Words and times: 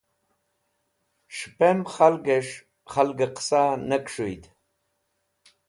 S̃hẽpem 1.35 1.79
khalgẽs̃h 1.93 2.53
khalgẽ 2.91 3.31
qẽsa 3.35 3.61
ne 3.89 3.97
keshũyd 4.03 4.43